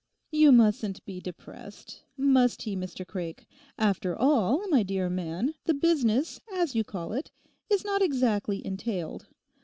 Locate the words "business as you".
5.75-6.83